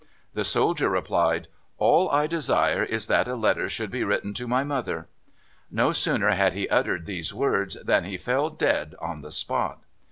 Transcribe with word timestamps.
The 0.33 0.43
soldier 0.43 0.89
replied, 0.89 1.47
"All 1.77 2.09
I 2.09 2.25
desire 2.25 2.81
is 2.81 3.05
that 3.05 3.27
a 3.27 3.35
letter 3.35 3.69
should 3.69 3.91
be 3.91 4.03
written 4.03 4.33
to 4.33 4.47
my 4.47 4.63
mother." 4.63 5.07
No 5.69 5.91
sooner 5.91 6.31
had 6.31 6.53
he 6.53 6.67
uttered 6.69 7.05
these 7.05 7.35
words 7.35 7.75
than 7.83 8.05
he 8.05 8.17
fell 8.17 8.49
dead 8.49 8.95
on 8.99 9.21
the 9.21 9.29
spot. 9.29 9.83